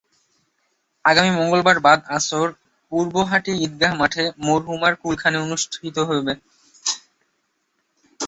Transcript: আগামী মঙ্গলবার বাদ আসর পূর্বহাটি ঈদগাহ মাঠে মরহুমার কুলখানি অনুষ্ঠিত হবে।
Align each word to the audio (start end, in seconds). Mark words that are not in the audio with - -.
আগামী 1.05 1.31
মঙ্গলবার 1.39 1.77
বাদ 1.79 1.99
আসর 2.17 2.47
পূর্বহাটি 2.91 3.51
ঈদগাহ 3.65 3.91
মাঠে 3.95 4.23
মরহুমার 4.45 4.93
কুলখানি 5.01 5.37
অনুষ্ঠিত 5.37 5.97
হবে। 6.09 6.33